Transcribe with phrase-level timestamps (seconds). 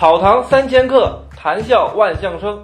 [0.00, 2.58] 草堂三千客，谈笑万象生。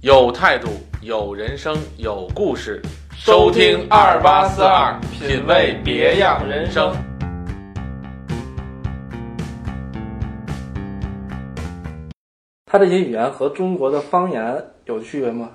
[0.00, 0.68] 有态度，
[1.02, 2.80] 有人生，有故事。
[3.14, 6.90] 收听二八四二，品味别样人生。
[12.64, 15.50] 他这些语言和中国的方言有区别吗？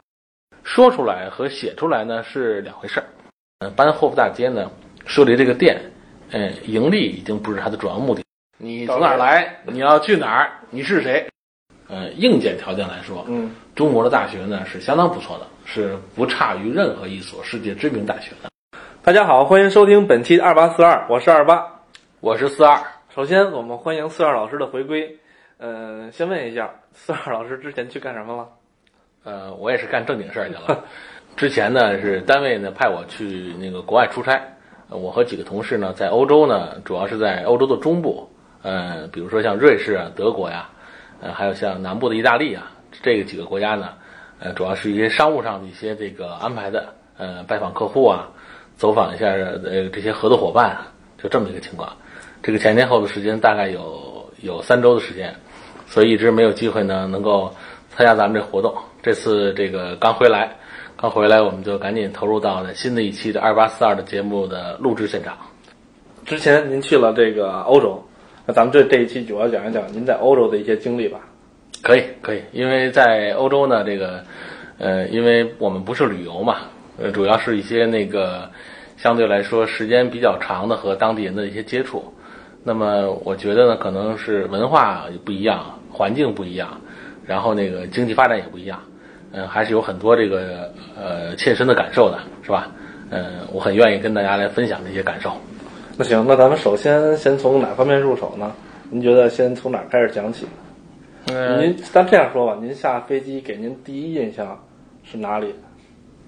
[0.61, 3.07] 说出来和写出来呢是两回事儿。
[3.57, 4.69] 嗯，搬霍夫大街呢，
[5.07, 5.81] 设立这个店，
[6.29, 8.22] 嗯，盈利已经不是它的主要目的。
[8.63, 9.59] 你从哪儿来？
[9.65, 10.49] 你要去哪儿？
[10.69, 11.27] 你是谁？
[11.89, 18.49] 呃，硬件条件来说，嗯，中国的大学呢是相当不错的，是不差于任何一所世界知名大学的。
[19.01, 21.61] 大家好，欢迎收听本期二八四二，我是二八。
[22.21, 22.81] 我是四二，
[23.13, 25.13] 首先，我们欢迎四二老师的回归。
[25.57, 28.47] 呃，先问一下，四二老师之前去干什么了？
[29.25, 30.85] 呃，我也是干正经事儿去了。
[31.35, 34.41] 之前呢是单位呢派我去那个国外出差，
[34.87, 38.29] 呃我和几个同事呢在欧洲呢，主要是在欧洲的中部，
[38.63, 40.67] 呃，比如说像瑞士啊、德国呀，
[41.21, 42.71] 呃，还有像南部的意大利啊，
[43.03, 43.89] 这个几个国家呢，
[44.39, 48.27] 呃，主要是一些商务上的一些这个安排的，呃，拜访客户啊，
[48.75, 50.87] 走访一下呃这些合作伙伴啊，
[51.21, 51.91] 就这么一个情况。
[52.41, 55.33] 这个前前后后的时间大概有有三周的时间，
[55.87, 57.53] 所以一直没有机会呢能够
[57.89, 58.75] 参加咱们这活动。
[59.01, 60.55] 这次这个刚回来，
[60.97, 65.37] 刚回来我们就赶紧投入到了新的一期的二八四二的节目的录制现场。
[66.25, 68.01] 之前您去了这个欧洲，
[68.45, 71.19] 那咱们这这一期主要讲一讲您在欧洲的一些经历吧。
[71.81, 74.23] 可以，可以，因为在欧洲呢，这个，
[74.77, 76.59] 呃，因为我们不是旅游嘛，
[76.97, 78.49] 呃，主要是一些那个
[78.95, 82.13] 相对来说时间比较长的和当地人的一些接触。
[82.63, 86.79] 那么我觉得呢，可能是文化不一样，环境不一样，
[87.25, 88.81] 然后那个经济发展也不一样，
[89.33, 92.71] 嗯、还是有很多这个呃切身的感受的，是吧？
[93.09, 95.33] 嗯、我很愿意跟大家来分享这些感受。
[95.95, 98.51] 那行，那咱们首先先从哪方面入手呢？
[98.89, 100.47] 您觉得先从哪儿开始讲起？
[101.31, 104.59] 嗯、您咱这样说吧，您下飞机给您第一印象
[105.03, 105.53] 是哪里？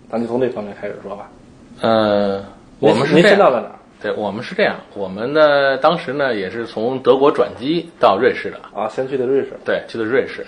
[0.10, 1.30] 咱就从这方面开始说吧。
[1.81, 2.46] 呃，
[2.80, 8.88] 我们是您先到在哪儿对，我们是这样，我们呢当时呢也是从德国转机到瑞士的，啊？
[8.88, 9.54] 先去的瑞士。
[9.66, 10.46] 对，去的瑞士。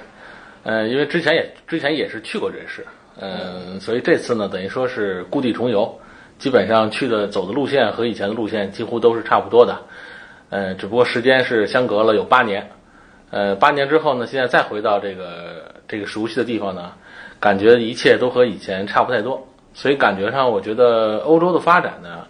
[0.64, 2.86] 呃，因为之前也之前也是去过瑞士，
[3.20, 5.94] 嗯、所以这次呢等于说是故地重游，
[6.38, 9.78] 基本上去的走的路线和以前的路线几乎都是差不多的，
[10.50, 12.70] 呃，只不过时间是相隔了有八年，
[13.32, 16.92] 呃，八年之后呢，现在再回到这个这个熟悉的地方呢，
[17.40, 22.26] 感觉一切都和以前差不太多，所以感觉上我觉得欧洲的发展呢。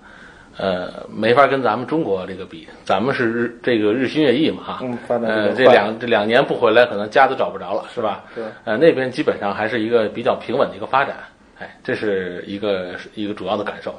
[0.59, 8.23] 呃，没法跟咱们中国这个比，咱们是日这个日新月异嘛哈，嗯发展呃，这两这两年不回来，可能家都找不着了，是吧？
[8.33, 8.43] 对。
[8.63, 11.15] 呃，那边基本上还是一个比较平稳的一个发展，
[11.59, 13.93] 哎，这是一个一个主要的感受。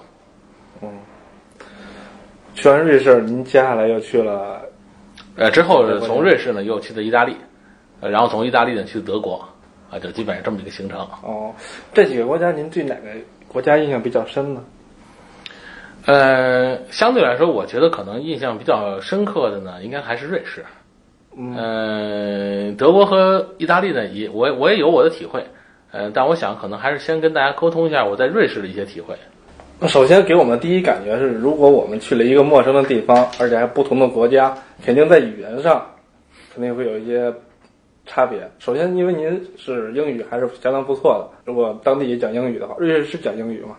[0.83, 0.89] 嗯
[2.55, 4.63] 去完瑞士，您接下来又去了
[5.37, 7.37] 呃，之后从瑞士呢又去的意大利，
[8.01, 9.49] 呃，然后从意大利呢去的德国，
[9.91, 10.99] 啊，就基本上这么一个行程。
[11.23, 11.55] 哦，
[11.93, 13.11] 这几个国家，您对哪个
[13.47, 14.65] 国家印象比较深呢？
[16.07, 20.65] 呃，相对来说，我觉得可能印象比较深刻的呢，应该还是瑞士。
[21.37, 25.47] 嗯呃，德国和意大利呢，也我我也有我的体会，
[25.91, 29.15] 呃，但我想可能还是先跟大家沟通一下我在瑞士的一些体会。
[29.81, 35.87] 那首先给我们的第一感觉是，如果我们去了一个陌生的地方，而且还不同的国家，肯定在语言上
[36.53, 37.33] 肯定会有一些
[38.05, 38.51] 差别。
[38.59, 43.77] 首先，因为您是英语还是相当不错的，如果当地也讲英语的话，瑞士是讲英语吗？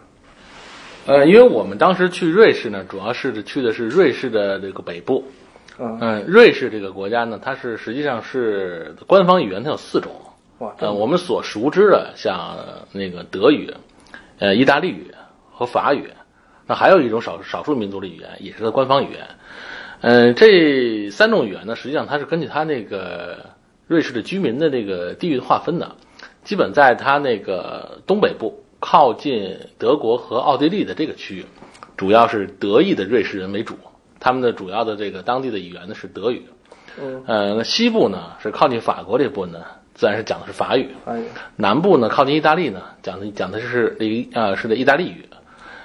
[1.06, 5.24] 呃，因为我们当时去瑞士呢，主要是去的是瑞士的这个北部。
[5.78, 10.12] 嗯，嗯，瑞士这个国家呢，它是实际上是官方语言，它有四种。
[10.60, 12.58] 哇，呃，我们所熟知的，像
[12.92, 13.74] 那个德语、
[14.40, 15.14] 呃意大利语
[15.52, 16.12] 和法语，
[16.68, 19.28] 那还有一种少少数民族的语言，也是它官方语言。
[20.02, 23.38] 嗯、这三种语言呢，实际上它是根据它那个
[23.88, 25.96] 瑞士的居民的这个地域划分的，
[26.44, 31.46] 基本在它那个东北部靠近德国和奥地利的这个区域，
[31.98, 33.76] 主要是德裔的瑞士人为主，
[34.20, 36.46] 他们的主要的这个当地的语言呢是德语。
[37.28, 39.66] 嗯，西部呢是靠近法国这部分呢，
[40.00, 40.92] 自然是讲的是法语。
[41.04, 41.26] 法语。
[41.58, 45.28] 南部呢靠近意大利呢，讲的讲的是意呃是的意大利语。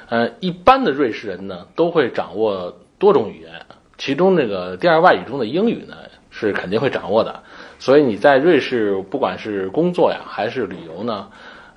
[0.08, 3.50] 呃，一般的瑞士人呢都会掌握多种语言，
[3.98, 5.96] 其中那个第二外语中的英语呢
[6.30, 7.42] 是肯定会掌握的。
[7.80, 11.28] 所以你在瑞士不管是工作呀还是旅游呢，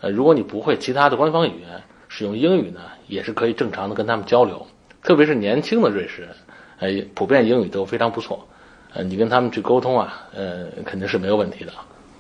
[0.02, 4.68] 呃，如果你不会其他的官方语言，使用英语呢也是可以正常的跟他们交流。
[5.02, 6.30] 特别是年轻的瑞士人，
[6.78, 8.48] 呃，普遍英语都非常不错。
[8.94, 11.72] 呃，你跟他们去沟通啊，呃，肯定是没有问题的。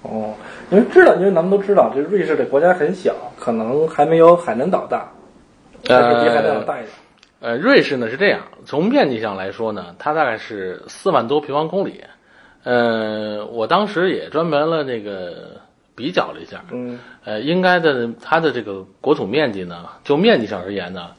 [0.04, 0.34] 哦，
[0.70, 5.10] 因为知道，因为咱们都知道，这瑞士这国家很小，可能还没有海南岛大，
[5.88, 6.90] 还是比海南岛大一点。
[7.40, 12.04] 呃，瑞士呢是这样，从面积上来说呢，它大概是四万多平方公里，
[12.64, 15.60] 呃，我当时也专门了那个
[15.96, 21.12] 比较了一下，嗯呃，应该的它的这个国土面积呢，就面积上而言呢，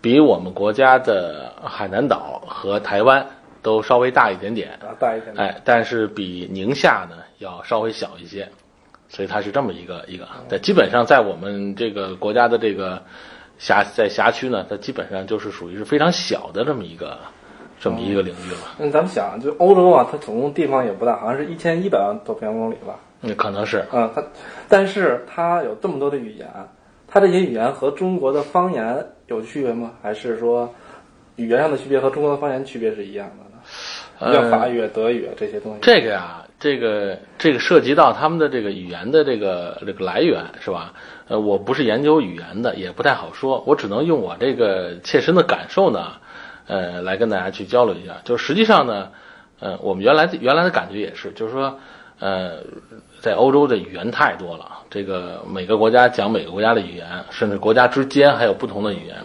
[0.00, 3.26] 比我们国家的海南岛和台湾
[3.66, 5.34] 都稍微大一点点，啊，大一点。
[5.36, 8.48] 哎，但是比宁夏呢要稍微小一些，
[9.08, 10.28] 所以它是这么一个一个。
[10.48, 13.02] 但基本上在我们这个国家的这个
[13.58, 17.18] 辖在辖区呢，它基本上就是属于是非常小的这么一个
[17.80, 18.76] 这么一个领域了。
[18.78, 22.94] 那咱们想，就欧洲啊，它总共地方也不大，好像是一千一百万多平方公里吧。
[23.22, 24.22] 嗯，可能是嗯，它，
[24.68, 26.48] 但是它有这么多的语言，
[27.08, 29.90] 它这些语言和中国的方言有区别吗？
[30.00, 30.72] 还是说
[31.34, 33.45] 语言上的区别和中国的方言区别是一样的呢？
[34.20, 35.78] 像法语、德语这些东西。
[35.82, 40.92] 这个呀，这个这个涉及到他们的这个语言的这个这个来源是吧？
[41.28, 46.12] 呃，我不是研究语言的，也不太好说，我只能用我这个切身的感受呢，
[46.66, 48.14] 呃，来跟大家去交流一下。
[48.24, 49.10] 就实际上呢，
[49.60, 51.78] 呃，我们原来的原来的感觉也是，就是说，
[52.20, 52.58] 呃，
[53.20, 59.16] 在欧洲的语言太多了，这个每个国家讲每个国家的语言，甚至国家之间还有不同的语言。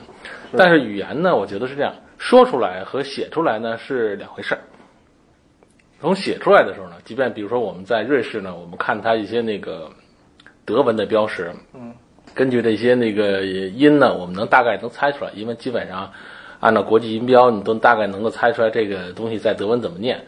[0.57, 4.61] 但是语言呢，我觉得是这样，说出来和写出来呢是两回事儿。
[6.01, 9.87] 从写出来的时候呢，即便比如说我们在瑞士呢，我们看它一些那个
[10.65, 11.93] 德文的标识，嗯，
[12.33, 16.11] 根据这些那个音呢，我们能大概能猜出来，因为基本上
[16.59, 20.19] 按照国际音标，你都大概能够猜出来这个东西在德文怎么念。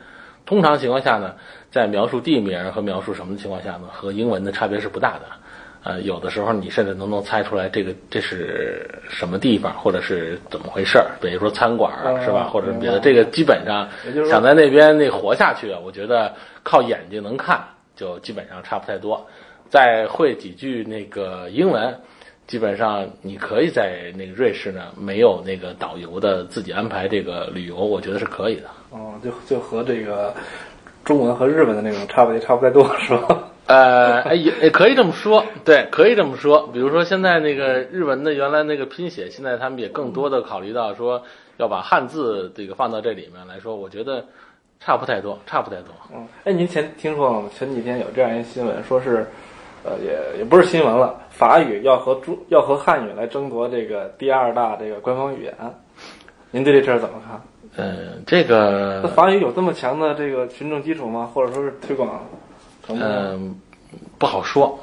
[0.46, 1.34] 通常情况下呢，
[1.72, 5.22] 在描述地名和描述什么的情况下呢，和英文的差别是不大的。
[5.84, 11.92] 呃，有的时候你甚至都能猜出来这个这是什么地方，或者是怎么回事儿，比如说餐馆
[12.24, 13.90] 是吧，或者是别的，这个基本上
[14.30, 16.34] 想在那边那活下去啊，我觉得
[16.64, 17.62] 靠眼睛能看
[17.96, 19.28] 就基本上差不太多。
[19.70, 22.00] 再会几句那个英文，
[22.48, 28.70] 基本上你可以在那个瑞士呢，没有那个导游的自己安排这个旅游，我觉得是可以的。
[28.92, 30.34] 哦，就就和这个
[31.04, 33.50] 中文和日文的那种差不也差不太多，是吧？
[33.74, 36.68] 呃，哎也 也可以这么说，对，可以这么说。
[36.72, 41.24] 比如说现在那个日文的原来那个拼写，现在他们也更多的考虑到说
[41.58, 44.24] 要把汉字这个放到这里面来说，我觉得
[44.80, 45.88] 差不太多，差不太多。
[46.14, 47.50] 嗯，哎，您前听说了吗？
[47.58, 49.26] 前几天有这样一个新闻，说是，
[49.84, 55.56] 呃，也也不是新闻了，法语要和中要和汉语来争夺这个第二大这个官方语言。
[56.52, 57.42] 您对这事儿怎么看？
[57.78, 61.28] 嗯，这那个法语有这么强的这个群众基础吗？
[61.34, 62.24] 或者说是推广？
[62.90, 63.56] 嗯，
[64.18, 64.80] 不好说。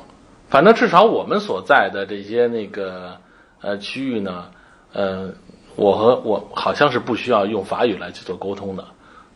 [0.48, 3.16] 反正至少我们所在的这些那个
[3.60, 4.46] 呃区域呢，
[4.92, 5.30] 呃，
[5.76, 8.84] 我和我好像是不需要用法语来去做沟通的。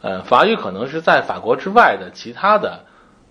[0.02, 2.80] 呃，法语可能是在法国之外的其他的，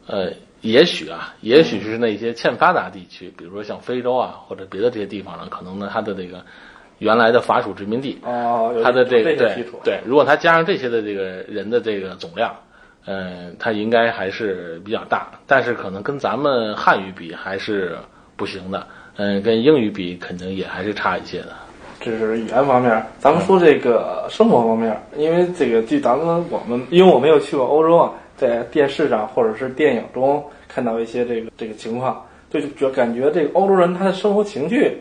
[0.08, 0.32] 呃，
[0.62, 6.44] 也许啊，也许是那些欠发达地区，比如说像非洲啊或者别的这些地方呢，可能呢它的这个
[7.00, 9.66] 原来的法属殖民地，哦，它的这个对。
[9.84, 12.56] 对，如果它加上这些的这个人的这个总量，
[13.06, 17.98] 嗯，它应该还是比较大，但是可能跟咱们汉语比还是
[18.36, 21.50] 不行的，嗯，跟英语比肯定也还是差一些的。
[22.00, 34.98] 这是语言方面，咱们说这个生活方面，因为这个据咱们我们，因为我没有去过欧洲啊，在电视上或者是电影中看到一些这个这个情况，就就感觉这个欧洲人他的生活情趣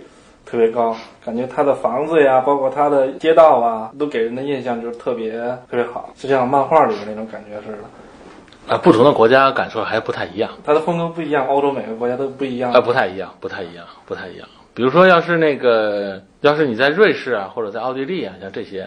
[0.52, 0.94] 特别高，
[1.24, 5.32] 感觉他的房子呀，包括他的街道啊，都给人的印象就是特别
[5.70, 8.74] 特别好，就像漫画里的那种感觉似的。
[8.74, 12.82] 啊，不同的国家感受还不太一样，它的风格不一样，欧洲每个国家都不一样啊，。
[12.82, 14.46] 不太一样，不太一样，不太一样。
[14.74, 18.86] 比如说，要是那个，要是你在瑞士啊，或者在奥地利啊，像这些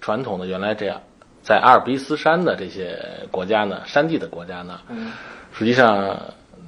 [0.00, 1.00] 传统的原来这样，
[1.42, 2.96] 在阿尔卑斯山的这些
[3.32, 5.10] 国家呢，山地的国家呢，嗯，
[5.52, 6.16] 实际上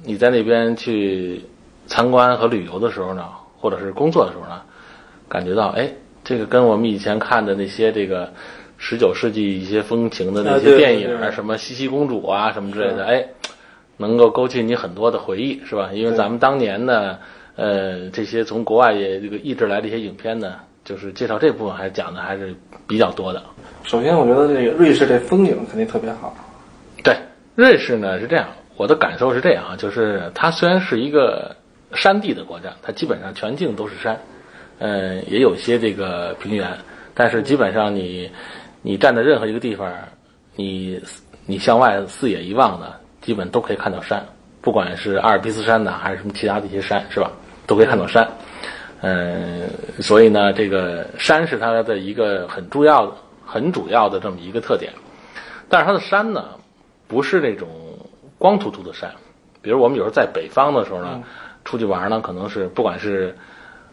[0.03, 1.45] 你在那边去
[1.87, 3.23] 参观和旅游的时候呢，
[3.63, 4.61] 或者是工作的时候呢，
[5.29, 5.89] 感觉到哎，
[6.21, 8.33] 这个跟我们以前看的那些这个
[8.77, 13.25] 十九世纪一些风情的那些电影啊，什么茜茜公主啊什么之类的，哎，
[13.95, 15.91] 能够勾起你很多的回忆，是吧？
[15.93, 17.17] 因为咱们当年呢，
[17.55, 22.53] 呃，这些从国外也这个译制来的一些影片呢，就是介绍这部分还是讲的还是
[22.85, 23.41] 比较多的。
[23.83, 26.35] 首先我觉得这个瑞士这风景肯定特别好。
[27.01, 27.15] 对，
[27.55, 31.55] 瑞士呢是这样，我的感受是这样啊，就是它虽然是一个
[31.95, 34.19] 山地的国家，它基本上全境都是山，
[34.79, 36.67] 嗯，也有些这个平原，
[37.13, 38.29] 但是基本上你
[38.81, 39.91] 你站在任何一个地方，
[40.55, 41.01] 你
[41.45, 44.25] 你向外四野一望呢，基本都可以看到山，
[44.61, 47.31] 不管是阿尔卑斯山呢，还是什么其他的一些山，是吧？
[47.65, 48.27] 都可以看到山。
[49.01, 49.69] 嗯，
[49.99, 53.13] 所以呢，这个山是它的一个很重要的、
[53.45, 54.91] 很主要的这么一个特点。
[55.67, 56.45] 但是它的山呢，
[57.07, 57.67] 不是那种
[58.37, 59.11] 光秃秃的山。
[59.61, 61.21] 比如我们有时候在北方的时候呢，
[61.65, 63.35] 出去玩呢，可能是不管是，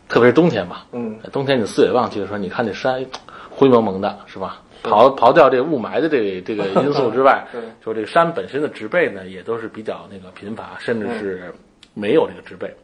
[0.08, 3.04] 特别是冬天吧，嗯，冬天你四野望去的时候，你看这山
[3.50, 4.60] 灰蒙蒙的，是吧？
[4.82, 11.54] 刨刨掉这个雾霾的这个这个 因素之外 对，就这个山本身的植被呢，也都是比较那个贫乏，甚至是
[11.92, 12.74] 没有这个植被。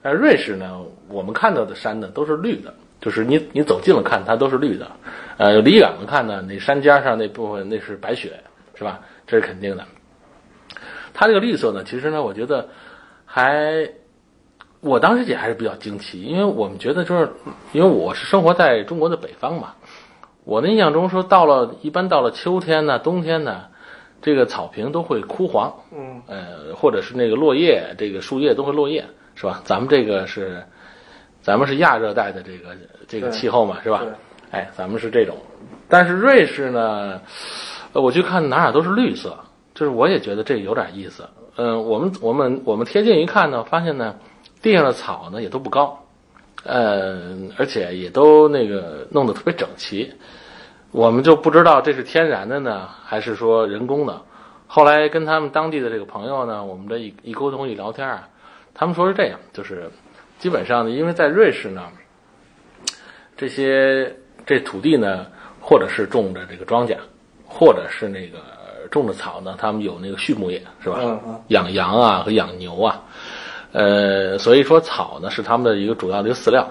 [0.00, 4.90] 而瑞士呢，我们看到的山呢都是绿的，就是你你走近了看它都是绿的，
[5.36, 8.32] 呃，离远了看呢，那山尖上那部分那是白雪，
[8.74, 9.00] 是吧？
[9.26, 9.84] 这是肯定的。
[11.12, 12.66] 它这个绿色呢，其实呢，我觉得
[13.26, 13.86] 还，
[14.82, 17.32] 我当时也还是比较惊奇，因为我们觉得就是，
[17.72, 19.74] 因为我是生活在中国的北方嘛，
[20.42, 23.66] 我的印象中说到了一般到了秋天呢、冬天呢，
[24.20, 29.62] 这个草坪都会枯黄，嗯，呃，或者是那个落叶，这个树叶都会落叶，是吧？
[29.64, 30.60] 咱们这个是，
[31.40, 34.10] 咱们是亚热带的这个这个气候嘛，是吧对？
[34.50, 35.36] 哎，咱们是这种，
[35.88, 37.20] 但是瑞士呢，
[37.92, 39.38] 呃我去看哪哪都是绿色，
[39.74, 41.24] 就是我也觉得这有点意思。
[41.56, 44.16] 嗯、我们我们我们贴近一看呢，发现呢，
[44.62, 45.98] 地上的草呢也都不高，
[46.64, 50.14] 呃，而且也都那个弄得特别整齐。
[50.92, 54.22] 我们就不知道这是天然的呢，还是说人工的。
[54.66, 58.28] 后来跟他们当地的这个朋友呢，我们这一一沟通一聊天啊，
[58.72, 59.90] 他们说是这样，就是
[60.38, 61.82] 基本上呢，因为在瑞士呢，
[63.36, 64.14] 这些
[64.46, 65.26] 这土地呢，
[65.60, 66.96] 或者是种着这个庄稼，
[67.46, 68.38] 或者是那个
[68.90, 70.98] 种的草呢，他们有那个畜牧业，是吧？
[71.00, 73.02] 嗯嗯养羊啊和养牛啊，
[73.72, 76.68] 呃，所以说草呢是他们的一个主要的一个饲料。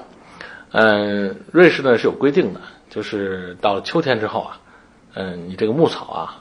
[0.71, 4.57] 嗯、瑞士呢是有规定的，就是到了秋天之后啊，
[5.15, 6.37] 嗯、你这个牧草啊，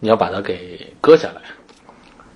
[0.00, 1.42] 你要把它给割下来，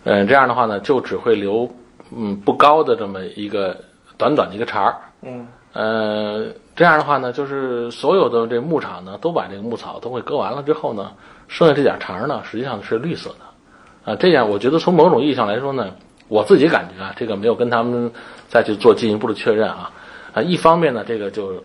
[0.04, 1.70] 嗯、这样的话呢，就只会留
[2.14, 3.76] 嗯不高的这么一个
[4.18, 5.46] 短短的一个茬儿，嗯。
[5.74, 11.12] 呃，这样的话呢，就是所有的这牧场呢，都把这个牧草都会割完了之后呢，
[11.48, 15.94] 剩下这点茬儿呢，实际上是绿色的，啊，这样我觉得从某种意义上来说呢，
[16.32, 18.10] 我自己感觉啊，这个没有跟他们
[18.48, 19.92] 再去做进一步的确认啊，
[20.32, 21.62] 啊，一方面呢，这个就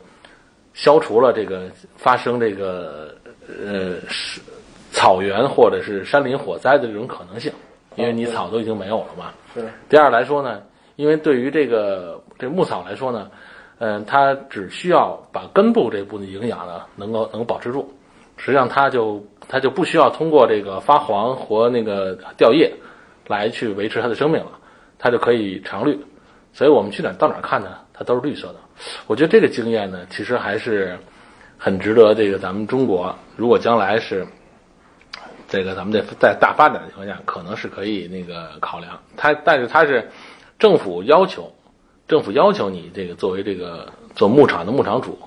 [0.73, 3.15] 消除了这个发生这个
[3.47, 4.41] 呃是
[4.91, 7.49] 草原或者是山林火灾的这种可能性，
[7.95, 9.31] 因为你草都已经没有了嘛。
[9.55, 9.65] 是。
[9.87, 10.61] 第二来说呢，
[10.97, 13.31] 因为对于这个这牧草来说呢，
[13.79, 17.89] 嗯、它只需要把根部这部分营养呢能够能够保持住，
[18.35, 22.69] 实际上它就它就不需要通过这个发黄和那个掉叶
[23.27, 24.51] 来去维持它的生命了，
[24.97, 25.99] 它就可以常绿。
[26.53, 28.55] 所以我们去哪到哪看呢，它都是绿色的。
[29.05, 30.97] 我觉得这个经验呢，其实还是
[31.57, 34.25] 很值得这个咱们中国，如果将来是
[35.47, 38.99] 这个咱们在在大发展的情况下，可能是可以那个考量。
[39.15, 40.09] 它但是它是
[40.57, 41.53] 政府要求，
[42.07, 45.17] 政府要求你这个作为这个做牧场的牧场主，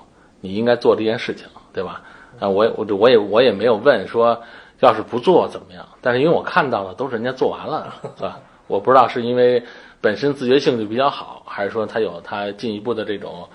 [0.41, 2.01] 你应该做这件事情，对吧？
[2.39, 4.41] 啊，我也我我也我也没有问说，
[4.79, 5.87] 要是不做怎么样？
[6.01, 8.39] 但是因为我看到的都是人家做完了，是吧？
[8.71, 9.61] 我不知道是因为
[9.99, 13.45] 本身自觉性就比较好，还是说他有他进一步的这种，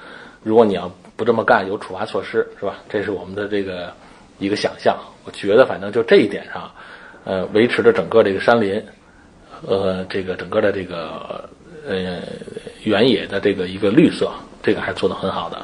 [0.43, 2.75] 如果你要不这么干，有处罚措施，是吧？
[2.87, 3.91] 这是我们的这个
[4.39, 4.95] 一个想象。
[5.25, 6.71] 我觉得反正就这一点上，
[7.25, 8.85] 呃，维持着整个这个山林，
[9.67, 11.49] 呃，这个整个的这个
[11.89, 12.21] 呃
[12.85, 14.31] 原野的这个一个绿色，
[14.63, 15.57] 这个还是做得很好的。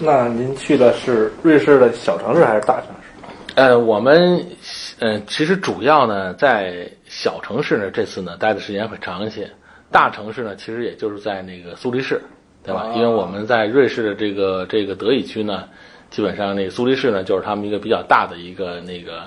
[0.00, 3.04] 那您去的是瑞士的小城市还是大城市？
[3.54, 4.44] 呃，我们
[4.98, 9.48] 呃其实主要呢在小城市呢，这次呢待的时间会长一些。
[9.92, 12.20] 大城市呢，其实也就是在那个苏黎世，
[12.64, 12.88] 对吧？
[12.88, 15.68] 啊因为我们在瑞士的这个这个德语区呢，
[16.10, 19.22] 基本上那个苏黎世呢，就是他们一个比较大的一个那个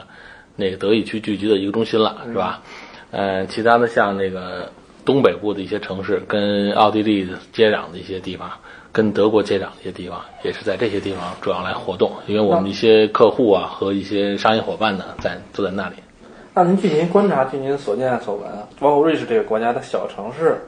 [0.58, 2.62] 那个德语区聚集的一个中心了，是吧？
[3.12, 4.70] 呃，其他的像那个
[5.06, 8.52] 东北部的一些城市，跟奥地利接壤的一些地方，
[8.92, 15.96] 跟德国接壤的一些地方，也是在这些地方主要来活动，因为我们一些客户啊和一些商业伙伴呢，在都在那里。
[16.58, 18.50] 那您据您观察，据您所见所闻，
[18.80, 20.60] 包括瑞士这个国家的小城市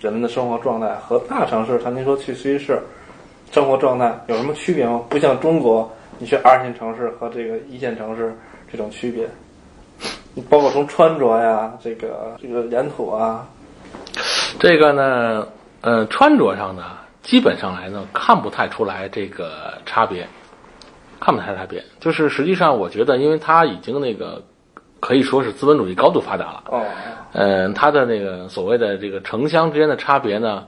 [0.00, 2.80] 人们的生活状态和大城市，像您说去苏黎世
[3.52, 5.02] 生活状态有什么区别吗？
[5.10, 8.34] 不像中国，你去二线城市和这个一线城市
[8.72, 9.28] 这种区别，
[10.48, 13.46] 包括从穿着呀，这个这个沿途啊，
[14.58, 15.46] 这个呢，
[15.82, 16.84] 呃，穿着上呢，
[17.22, 20.26] 基本上来呢，看不太出来这个差别，
[21.20, 21.84] 看不太差别。
[22.00, 24.42] 就是实际上，我觉得，因为它已经那个
[25.04, 26.82] 可以说是资本主义高度发达了，哦，
[27.34, 30.64] 嗯、它的那个所谓的这个城乡之间的差别呢，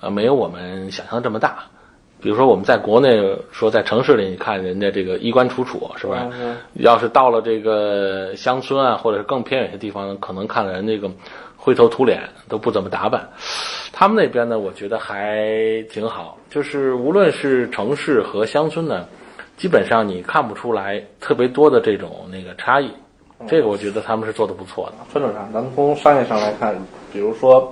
[0.00, 1.58] 呃，没有我们想象这么大。
[2.20, 6.26] 比如说我们在国内说在城市里，你看人家这个衣冠楚楚，是吧？
[6.32, 11.08] 嗯要是到了这个乡村啊，或者是更偏远的地方，可能看人那个
[11.56, 13.24] 灰头土脸，都不怎么打扮。
[13.92, 15.46] 他们那边呢，我觉得还
[15.88, 19.06] 挺好，就是无论是城市和乡村呢，
[19.56, 22.90] 基本上你看不出来特别多的这种那个差异。
[23.46, 24.92] 这个我觉得他们是做的不错的。
[25.12, 26.74] 穿着上，咱们从商业上来看，
[27.12, 27.70] 比如说，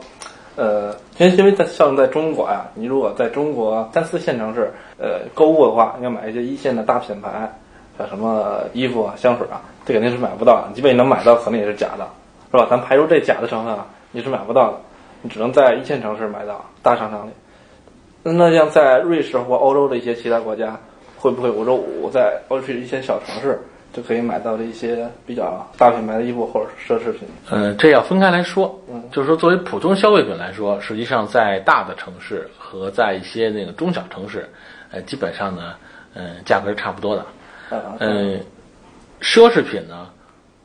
[0.57, 7.51] 呃，因为因为在像在中国呀，你如果在中国三四线城市，呃，购物的话，你要买一些一线的大品牌，
[7.99, 10.69] 像什么衣服啊、香水啊，这肯定是买不到的。
[10.75, 12.07] 即便你能买到，可能也是假的，
[12.51, 12.67] 是吧？
[12.71, 14.79] 咱排除这假的成分啊，你是买不到的，
[15.23, 17.31] 你只能在一线城市买到大商场里。
[18.23, 20.79] 那像在瑞士或欧洲的一些其他国家，
[21.19, 23.61] 会不会我说我在欧洲一些小城市
[23.95, 27.21] 就可以买到的一些比较大品牌的衣服或者是奢侈品？
[27.51, 28.77] 嗯，这要分开来说。
[28.93, 34.49] 嗯，就是说作为普通消费品来说，实际上在大的城市和在一些那个中小城市，
[34.91, 35.75] 呃，基本上呢，
[36.15, 37.25] 嗯，价格是差不多的。
[38.01, 38.41] 嗯，
[39.21, 40.09] 奢侈品呢，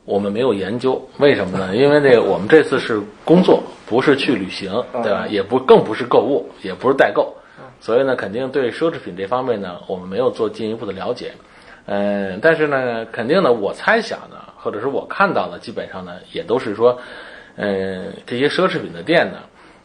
[0.04, 1.76] 我们没有研究，为什么呢？
[1.76, 4.72] 因为这个我们这次是工作，不是去旅行，
[5.04, 5.26] 对吧？
[5.28, 7.32] 也不更不是购物，也不是代购。
[7.80, 11.32] 所以呢，肯定对奢侈品这方面呢，我们没有做进一步的了解。
[11.86, 16.98] 嗯，但是呢，肯定呢，我猜想呢，或者是我看到的，基本上呢，也都是说，
[17.56, 19.38] 嗯，这些奢侈品的店呢，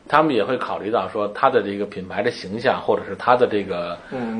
[0.07, 3.97] 他们也会考虑到说它的这个品牌的形象，或者是它的这个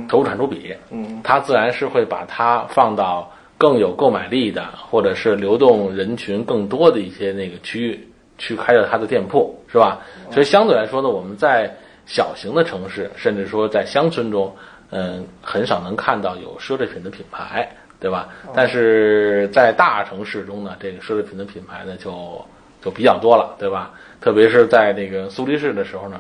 [0.08, 8.08] 投入产出比，嗯，它自然是会把它放到更有购买力的，或者是流动人群更多的一些那个区域
[8.38, 10.02] 去开设它的店铺，是吧？
[10.30, 11.74] 所以相对来说呢，我们在
[12.06, 14.56] 小型的城市，甚至说在乡村中，
[14.92, 18.30] 嗯，很少能看到有奢侈品的品牌，对吧？
[18.54, 22.44] 但是在大城市中呢，这个奢侈品的品牌呢，就
[22.82, 23.92] 就比较多了，对吧？
[24.22, 26.20] 特别是在那个苏黎世的时候呢，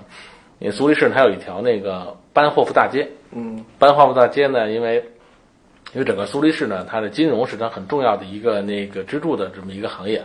[0.59, 4.95] 因为苏黎世它有一条那个班霍夫大街，嗯，班霍夫大街呢，因为
[5.93, 10.23] 因为整个苏黎世呢，它的金融是它很重要的一个那个支柱的这么一个行业，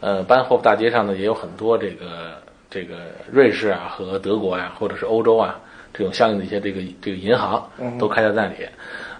[0.00, 2.36] 呃，班霍夫大街上呢也有很多这个。
[2.70, 2.96] 这个
[3.32, 5.58] 瑞士啊和德国呀，或者是欧洲啊，
[5.98, 8.54] 这种相应的一些这个这个银行都开在那里。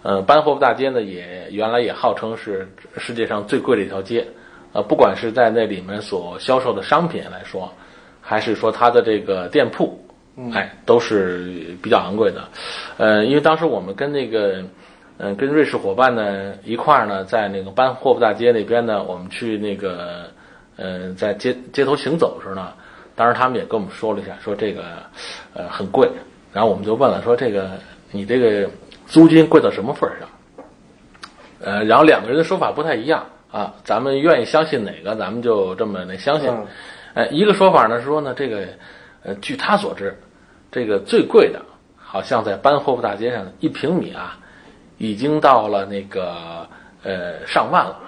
[0.05, 2.69] 呃，班霍夫大街呢，也原来也号称是
[2.99, 4.25] 世界上最贵的一条街。
[4.73, 7.69] 呃，不管是在那里面所销售的商品来说，
[8.21, 9.99] 还是说它的这个店铺，
[10.55, 12.49] 哎，都是比较昂贵的。
[12.97, 14.63] 呃，因为当时我们跟那个，
[15.17, 20.31] 嗯，跟瑞士伙伴呢一块儿呢，在那个班霍夫大街那边呢，我们去那个，
[20.77, 22.73] 嗯，在街街头行走的时候呢。
[23.17, 24.85] 当时他们也跟我们说了一下，说这个，
[25.53, 26.09] 呃，很贵。
[26.59, 27.71] 然后我们就问了，说这个
[28.11, 28.69] 你这个
[29.07, 30.29] 租金贵到什么份儿上？
[31.61, 33.73] 呃，然后两个人的说法不太一样啊。
[33.85, 36.53] 咱们愿意相信哪个，咱们就这么那相信。
[37.15, 38.67] 呃，一个说法呢是说呢，这个，
[39.23, 40.19] 呃，据他所知，
[40.73, 41.63] 这个最贵的，
[41.97, 44.37] 好像在班霍夫大街上一平米啊，
[44.97, 46.69] 已经到了那个
[47.05, 48.01] 呃上万了，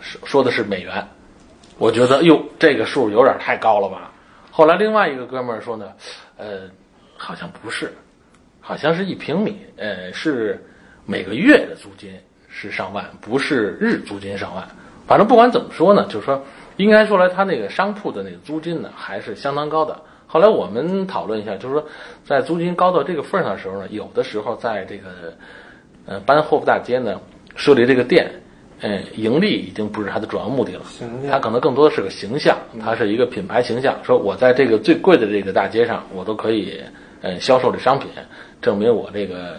[0.00, 1.04] 说说的是美元。
[1.78, 4.12] 我觉得哟，这个数有点太高了吧。
[4.52, 5.92] 后来另外一个哥们儿说呢，
[6.36, 6.60] 呃，
[7.24, 7.92] 好像不是，
[8.60, 10.60] 好像是一平米，呃，是
[11.06, 12.10] 每个月的租金
[12.48, 14.68] 是上万，不是日租金上万。
[15.06, 16.44] 反正不管怎么说呢，就是说，
[16.78, 19.96] 应该说来，他那个商铺的那个租金呢，还是相当高的。
[20.26, 21.86] 后来我们讨论一下，就是说，
[22.24, 25.32] 在租金高到这个份上的时候呢，有的时候在这个
[26.06, 27.20] 呃班霍夫大街呢
[27.54, 28.28] 设立这个店。
[28.84, 30.82] 嗯，盈利已经不是它的主要目的了，
[31.30, 33.96] 它可能更多的是个形象，它是一个品牌形象。
[34.02, 36.82] 说我在这个最贵的这个大街上，我都可以，
[37.22, 38.10] 呃，销售这商品，
[38.60, 39.56] 证明我这个，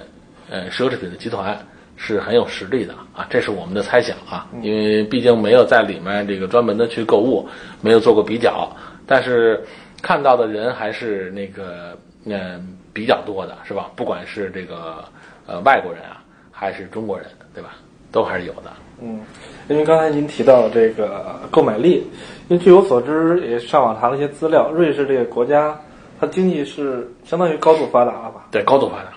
[0.50, 1.58] 呃，奢侈品的集团
[1.96, 3.26] 是很有实力的啊。
[3.30, 7.48] 这是我们的猜想啊，因为毕竟没有在里面这个专门的去购物，
[7.82, 8.70] 没有做过比较，
[9.08, 9.64] 但是
[10.02, 13.90] 看到的人还是那个，嗯，比较多的，是吧？
[13.96, 15.04] 不管是这个，
[15.48, 16.22] 呃，外国人啊，
[16.52, 17.76] 还是中国人，对吧？
[18.12, 18.72] 都还是有的。
[19.02, 19.22] 嗯，
[19.68, 22.06] 因为刚才您提到这个购买力，
[22.48, 25.76] 因为据我所知，也上网查了一些资料，瑞士这个国家，
[26.24, 28.46] 它经济是相当于高度发达了吧？
[28.50, 29.12] 对，高度发达，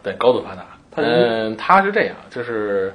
[0.00, 0.64] 对，高度发达。
[0.94, 2.94] 嗯，它是这样，就是，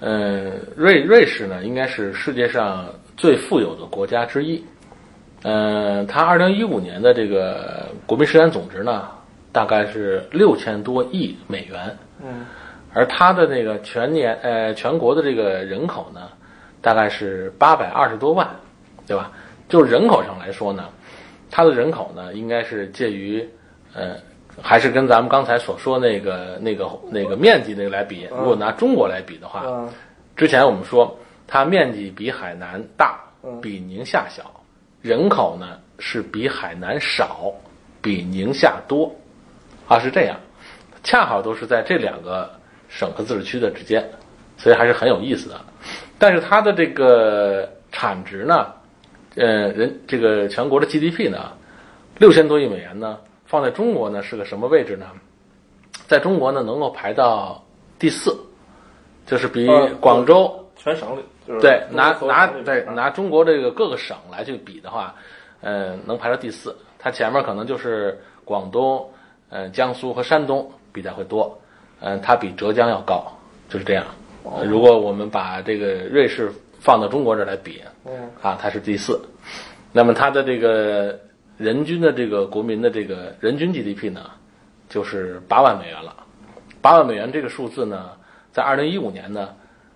[0.00, 4.64] 嗯，瑞瑞士呢，应该是世界上最富有的国家之一。
[5.42, 9.08] 嗯，它二零一五年的这个国民生产总值呢，
[9.52, 11.94] 大概是六千多亿美元。
[12.24, 12.46] 嗯。
[12.94, 16.22] 而它的那个全年呃全国的这个人口呢，
[16.80, 18.48] 大概是八百二十多万，
[19.06, 19.30] 对吧？
[19.68, 20.84] 就人口上来说呢，
[21.50, 23.46] 它的人口呢应该是介于
[23.94, 24.16] 呃，
[24.62, 28.28] 还是跟咱们刚才所说那个那个那个面积那个来比。
[28.30, 29.64] 如果拿中国来比的话，
[30.36, 33.20] 之前我们说它面积比海南大，
[33.60, 34.44] 比宁夏小，
[35.02, 37.52] 人口呢是比海南少，
[38.00, 39.14] 比宁夏多，
[39.86, 40.36] 啊是这样，
[41.02, 42.50] 恰好都是在这两个。
[42.88, 44.08] 省和自治区的之间，
[44.56, 45.60] 所以还是很有意思的。
[46.20, 48.72] 但是它的这个产值呢，
[49.36, 51.52] 呃，人这个全国的 GDP 呢，
[52.18, 55.06] 六千多亿美元呢，放在中国呢是个什么位置呢？
[56.08, 57.62] 在中国呢能够排到
[57.98, 58.36] 第四，
[59.26, 59.66] 就是比
[60.00, 61.22] 广州全省里
[61.60, 65.14] 对拿拿对拿中国这个各个省来去比的话，
[65.60, 66.74] 呃，能排到第四。
[66.98, 69.08] 它前面可能就是广东、
[69.48, 71.56] 呃江苏和山东比较会多。
[72.00, 73.26] 嗯，它比浙江要高，
[73.68, 74.04] 就是这样。
[74.44, 76.52] 呃如果我们把这个瑞士
[76.86, 79.20] 放到中国这儿来比，嗯啊，它是第四。
[79.90, 81.18] 那么它的这个
[81.56, 84.30] 人均的这个国民的这个人均 GDP 呢，
[84.88, 86.14] 就是八万美元了。
[86.80, 88.12] 八万美元这个数字呢，
[88.52, 89.48] 在二零一五年呢，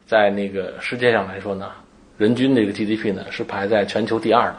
[0.05, 1.70] 在那个世界上来说呢，
[2.18, 4.57] 人均这个 GDP 呢是排在全球第二的。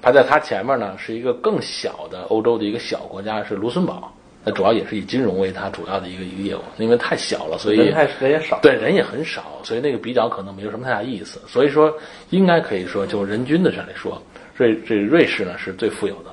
[0.00, 4.10] 排在它前面呢是一个更小的欧洲的一个小国家是卢森堡，
[4.44, 8.58] 那主要也是以金融为它主要的一个一个业务，因为太小了，所以人太人也少。
[8.62, 11.40] 对，人也很少，所以那个比较可能没有什么太大意思。
[11.46, 11.92] 所以说，
[12.30, 14.22] 应该可以说，就人均的上来说，
[14.56, 16.30] 瑞这瑞士呢是最富有的。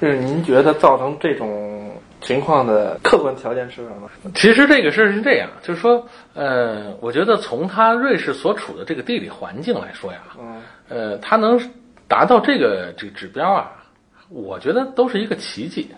[0.00, 4.08] 就是您觉得造成这种情况的客观条件是什么？
[4.32, 11.60] 其实这个事儿是这样，就是说，呃，我觉得从它瑞士所处的这个地理环境来说呀，嗯呃，它能
[12.06, 13.72] 达到这个这个指标啊，
[14.28, 15.88] 我觉得都是一个奇迹。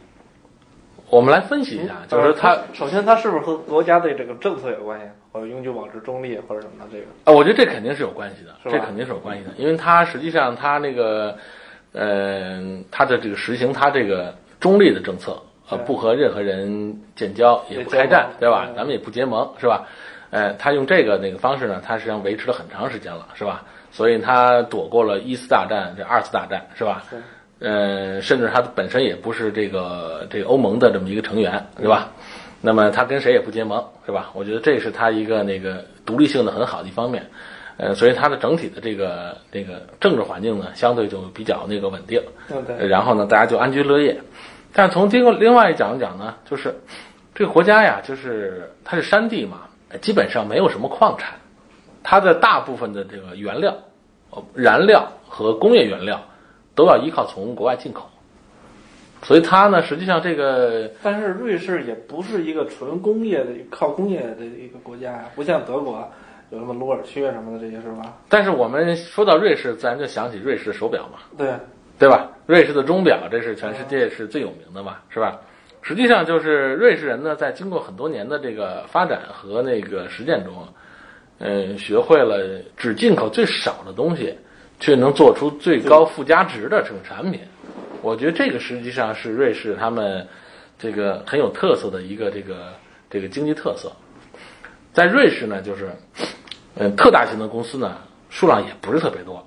[1.11, 7.07] 我们来分析一下，就是说它呃首先他是不是和国家的这个政策有关系，或者永久保持中立或者什么的这个？
[7.25, 11.37] 啊，我觉得这肯定是有关系的，这肯定是有关系的，因为他实际上他那个，
[11.93, 12.63] 呃，
[12.93, 15.37] 他的这个实行他这个中立的政策，
[15.69, 18.31] 呃，不和任何人建交，也不开战？
[18.39, 19.89] 对吧咱们也不结盟，是吧？
[20.31, 23.65] 呃，他用这个那个方式呢，他实际上维持了很长时间了，是吧？
[23.91, 27.03] 所以他躲过了一次大战，这二次大战，是吧？
[27.11, 27.17] 是
[27.61, 32.11] 呃，甚至他本身也不是这个这个欧盟的这么一个成员，对吧？
[32.61, 34.31] 那么他跟谁也不结盟，是吧？
[34.35, 37.25] 我觉得这是他一个那个独立性的很好的一方面。
[37.77, 42.21] 呃，所以它的整体的这个这个政治环境呢，相对就比较那个稳定。
[42.87, 44.21] 然后呢，大家就安居乐业。
[44.75, 46.79] 但是从经过另外一讲讲呢，就是
[47.35, 49.63] 这个国家呀，就是它是山地嘛，
[50.03, 51.33] 基本上没有什么矿产，
[52.03, 53.75] 它的大部分的这个原料、
[54.29, 56.21] 呃燃料和工业原料
[56.81, 58.09] 都要依靠从国外进口，
[59.23, 66.09] 所以它呢，实际上这个但是瑞士也不是一个纯工业的、靠工业的一个国家呀，不像德国
[66.51, 68.17] 有什么鲁尔区啊什么的这些是吧？
[68.31, 71.53] 但是我们说到瑞士，自然就想起瑞士手表嘛，对，
[71.99, 72.31] 对吧？
[72.47, 75.39] 瑞士的钟表，这是全世界是最有名的嘛，是吧？
[75.83, 80.67] 实际上就是瑞士人呢，在经过很多年的这个发展和那个实践中，
[81.41, 84.35] 嗯，学会了只进口最少的东西，
[84.81, 87.41] 却能做出最高附加值的这种产品。
[88.03, 90.27] 我觉得这个实际上是瑞士他们
[90.79, 92.73] 这个很有特色的一个这个
[93.11, 93.93] 这个经济特色。
[94.93, 95.91] 在瑞士呢，就是
[96.77, 97.99] 嗯，特大型的公司呢
[98.31, 99.47] 数量也不是特别多，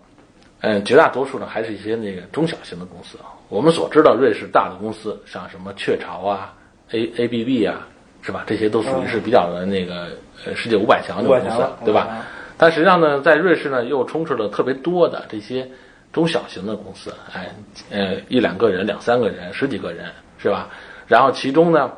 [0.62, 3.34] 嗯，绝大多数呢还是一些那个中小型的公司啊。
[3.50, 6.54] 我们所知道瑞士大的公司，像什么雀巢啊、
[6.92, 7.88] A A B B 啊，
[8.22, 8.44] 是吧？
[8.48, 10.10] 这些都属于是比较的那个
[10.46, 12.24] 呃世界五百强的公司对吧？
[12.64, 15.70] 但实际上呢，在瑞士呢又充斥了特别多的这些
[16.14, 17.54] 中小型的公司，哎，
[17.92, 20.70] 呃，一两个人、两三个人、十几个人，是吧？
[21.06, 21.92] 然后其中呢，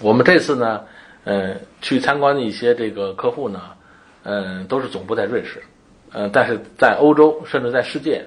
[0.00, 0.80] 我们这次呢，
[1.24, 3.60] 呃，去参观的一些这个客户呢，
[4.22, 5.62] 嗯、都是总部在瑞士，
[6.10, 8.24] 呃，但是在欧洲甚至在世界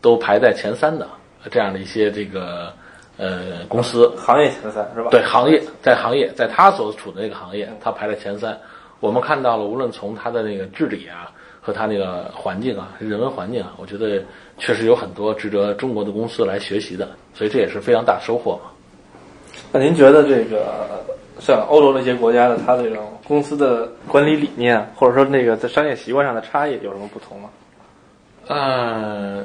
[0.00, 1.04] 都排在前三的
[1.50, 2.72] 这样的一些这个
[3.16, 5.08] 呃公司，行业前三是吧？
[5.10, 8.56] 对行业，在行业，在他所处的那个行业，他排在前三。
[9.02, 14.22] 我们看到了，无论从它的那个治理啊，和它那个环境啊，人文环境啊，我觉得
[14.58, 18.70] 确实有很多值得中国的公司来学习的，所以这也是非常大收获嘛。
[19.72, 21.04] 那您觉得这个
[21.40, 27.50] 像欧洲那些国家的，它这种公司的管理理念，或者说那个在商业习惯上的差异有什么不同吗？
[28.46, 29.44] 呃，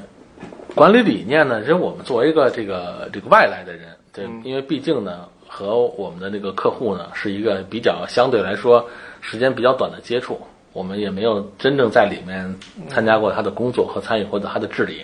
[0.75, 8.87] 管理理念呢，其实我们作为一个这个这个外来的人，对，因为毕竟呢，和我们的那个客户呢是一个比较相对来说
[9.29, 10.39] 时间比较短的接触，
[10.71, 15.03] 我们也没有真正在里面参加过他的工作和参与过他的治理。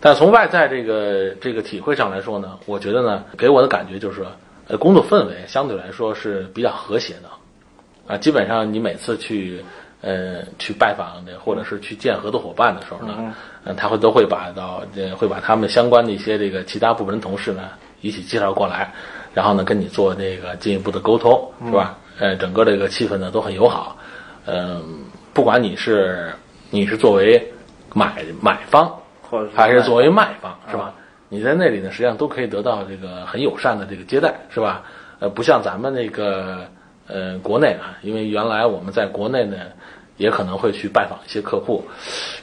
[0.00, 4.26] 但从外在这个这个体会上来说呢，我觉得呢，给我的感觉就是说，
[4.68, 9.64] 呃，工作氛围相对来说是比较和谐的，啊，基本上你每次去
[10.02, 13.32] 呃去拜访的或者是去见合作伙伴的时候呢，
[13.64, 17.62] 嗯，他会都会把到呃会把他们相关的一些这个其他部门的同事呢
[18.02, 18.92] 一起介绍过来，
[19.32, 21.96] 然后呢跟你做这个进一步的沟通，是吧？
[22.22, 23.96] 呃，整个这个气氛呢都很友好，
[24.46, 24.80] 嗯、
[25.34, 26.32] 不管你是
[26.70, 27.52] 你是作为
[27.92, 28.88] 买买方。
[29.28, 30.94] 或者还是作为卖方是吧？
[31.30, 34.84] 你在那里呢，实际上都可以得到这个很友善的这个接待，是吧？
[35.18, 36.66] 呃，不像咱们那个
[37.08, 39.56] 呃国内啊，因为原来我们在国内呢，
[40.18, 41.82] 也可能会去拜访一些客户，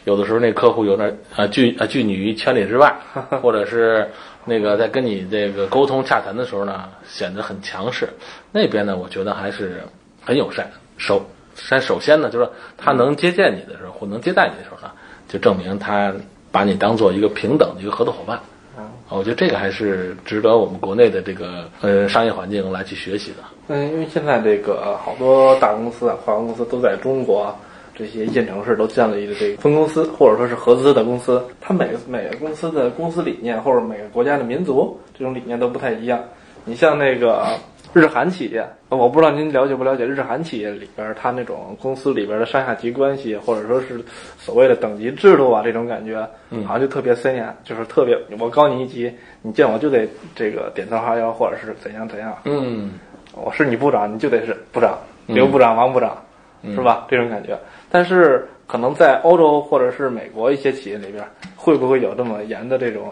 [0.04, 2.94] 有的时候那客户有点啊拒啊拒你于千里之外，
[3.42, 4.10] 或者是
[4.50, 8.10] 那个在跟你这个沟通洽谈的时候呢，显得很强势。
[8.52, 9.84] 那边呢，我觉得还是
[10.26, 10.70] 很友善。
[10.98, 11.24] 首
[11.56, 14.92] 先首先呢，就是说他能接见你的时候，或能接待你的时候呢，
[15.28, 16.12] 就证明他。
[16.52, 18.36] 把你当做一个平等的一个合作伙伴，
[18.76, 23.44] 啊我觉得这个还是值得我们国内的这个呃商业环境来去学习的。
[23.68, 27.56] 嗯，因为现在这个好多大公司啊、跨国公司都在中国啊
[28.00, 31.44] 这些一线城市都建立了这个分公司或者说是合资的公司。
[31.60, 36.24] 它每个每个公司的公司理念或者每个国家的民族这种理念都不太一样。
[36.64, 37.46] 你像那个
[37.92, 44.00] 日韩企业，我不知道您了解不了解日韩企业里边儿它那种公司里边的上下级关系，或者说是
[44.38, 46.22] 所谓的等级制度啊，这种感觉，
[46.66, 52.34] 好像就特别森严，就是特别我高你一级，你见我就得这个点头哈腰，或者是怎样怎样。
[52.46, 52.92] 嗯
[53.34, 56.18] 我是你部长，你就得是部长，刘部长、王部长，
[56.66, 57.08] 是吧？
[57.10, 57.58] 这种感觉。
[57.90, 61.26] 但是可能在欧洲或者是美国一些企业里边，
[61.56, 63.12] 会不会有这么严的这种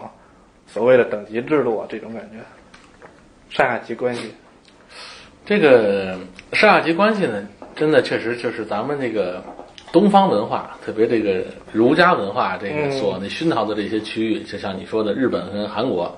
[0.66, 1.86] 所谓的等级制度啊？
[1.88, 2.38] 这种感觉，
[3.50, 4.32] 上下级关系。
[5.44, 6.16] 这个
[6.52, 9.42] 上下级关系呢，真的确实就是咱们这个
[9.90, 16.14] 东方文化，特别这个儒家文化这个所那熏陶的这些区域，就像你说的日本跟韩国，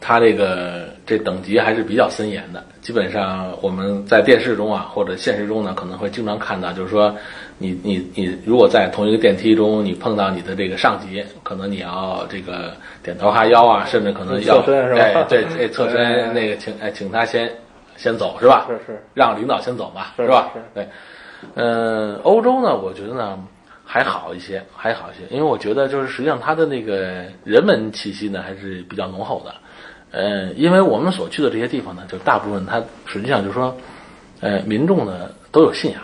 [0.00, 2.64] 它这个这等级还是比较森严的。
[2.80, 7.14] 基本上我们在电视中啊或者现实中呢，可能会经常看到，就是说
[7.58, 17.50] 你你你如果在同一个电梯中，你碰到你的这个上级，可能你要这个点头哈腰啊，甚至可能要侧身是吧哎对 哎侧身那个请哎请他先
[17.96, 18.66] 先走是吧？
[18.68, 20.60] 是是让领导先走嘛，是吧是？
[20.74, 20.88] 对，
[21.54, 23.38] 嗯，欧洲呢，我觉得呢
[23.84, 29.54] 还好一些，还好一些，因为我觉得就是实际上它的那个人文气息呢还是比较浓厚的。
[30.10, 33.76] 呃，因为我们所去的这些地方呢，就大部分它实际上就是说，
[34.40, 36.00] 呃，民众呢都有信仰，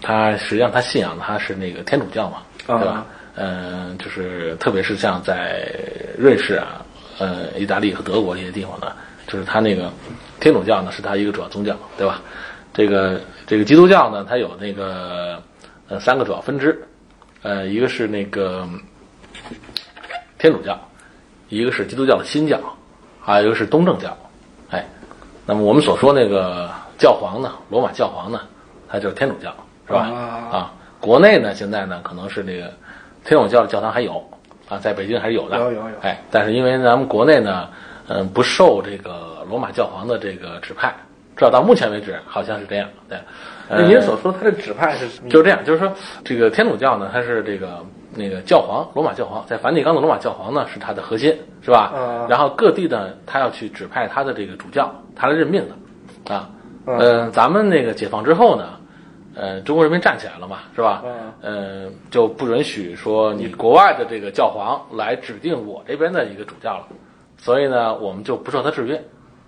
[0.00, 3.06] 他实际上他信仰他是那个天主教嘛，啊对吧？
[3.36, 5.66] 嗯、就是特别是像在
[6.18, 6.84] 瑞士啊、
[7.18, 8.92] 呃、意大利和德国这些地方呢，
[9.26, 9.90] 就是他那个
[10.40, 12.20] 天主教呢是他一个主要宗教，对吧？
[12.72, 15.42] 这个这个基督教呢，它有那个
[15.88, 16.80] 呃三个主要分支，
[17.42, 18.68] 呃，一个是那个
[20.38, 20.78] 天主教，
[21.48, 22.60] 一个是基督教的新教，
[23.20, 24.16] 还有一个是东正教。
[24.70, 24.86] 哎，
[25.46, 28.42] 那么我们所说那个教皇呢，罗马教皇呢，
[28.88, 29.52] 他就是天主教，
[29.90, 30.02] 是吧？
[30.02, 32.72] 啊啊，国内呢现在呢可能是这个
[33.24, 34.24] 天主教的教堂还有
[34.68, 35.58] 啊，在北京还是有的。
[35.58, 37.68] 有有有哎，但是因为咱们国内呢，
[38.06, 40.94] 嗯，不受这个罗马教皇的这个指派，
[41.36, 42.88] 至少到目前为止好像是这样。
[43.08, 43.18] 对，
[43.68, 45.92] 呃那您所说他的指派是就是这样，就是说
[46.24, 51.92] 这个天主教呢，它是这个那个教皇，罗马教皇，在梵蒂冈的罗马教皇呢是它的核心，是吧？
[51.96, 56.48] 嗯然后各地呢，他要去指派他的这个主教，他来任命的，啊，
[56.86, 58.64] 嗯呃，咱们那个解放之后呢，
[59.34, 61.02] 呃，中国人民站起来了嘛，是吧？
[61.04, 66.86] 嗯呃，就不允许说你国外的这个教皇来指定我这边的一个主教了，
[67.36, 69.02] 所以呢，我们就不受他制约。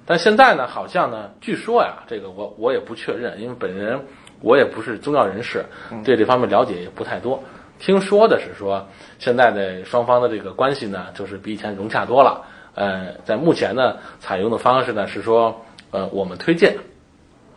[0.06, 4.00] 但现在呢，好像呢，据说呀，这个我我也不确认，因为本人
[4.40, 5.64] 我也不是宗教人士，
[6.04, 7.42] 对这方面了解也不太多。
[7.78, 8.86] 听说的是说，
[9.18, 12.42] 现在的双方的这个关系呢，就是比以前融洽多了。
[12.74, 16.76] 呃，在目前呢，采用的方式呢是说，呃，我们推荐，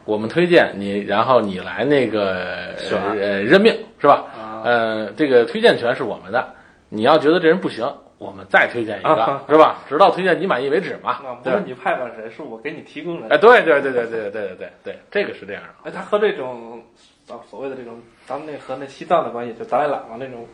[0.05, 4.23] 我们推荐你，然后你来那个选呃任命是吧？
[4.39, 6.53] 啊呃，这个推荐权是我们的，
[6.89, 9.77] 你要觉得这人不行，我们再推荐一个，啊是吧？
[9.89, 11.37] 直到推荐你满意为止嘛啊，。
[11.43, 11.49] 不？
[11.49, 13.29] 是你派派谁，是我给你提供人。
[13.29, 15.89] 哎，对对对对对对对对对，这个是这样的。
[15.89, 16.81] 哎，他和这种
[17.29, 20.47] 啊所谓的这种咱们那和那西藏的关系，就达赖喇嘛那种，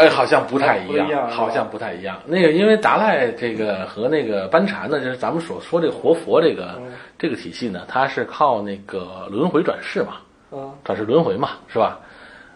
[0.00, 2.18] 哎，好像不太一样好像不太一样。
[2.24, 10.14] 那个，因为达赖这个和那个班禅呢，就是咱们所说这个活佛这个、嗯这个体系呢，它是靠那个轮回转世嘛，
[10.52, 12.00] 嗯转世轮回嘛，是吧？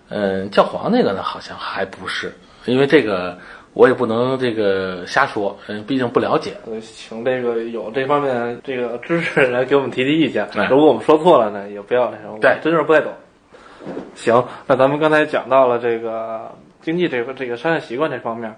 [0.08, 2.32] 嗯，教皇那个呢，好像还不是，
[2.64, 3.36] 因为这个
[3.74, 6.54] 我也不能这个瞎说，嗯，毕竟不了解。
[6.66, 10.66] 呃请这个有这方面这个知识的人给我们提提意见哎。
[10.70, 13.12] 如果我们说错了呢，也不要那什么，对我真是不太懂。
[14.14, 16.50] 行，那咱们刚才讲到了这个
[16.84, 18.54] 经济这个这个商业习惯这方面，